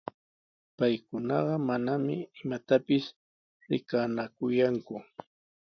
Paykunaqa 0.77 1.55
manami 1.67 2.15
imaypis 2.41 3.05
rikanakuyanku, 3.69 4.95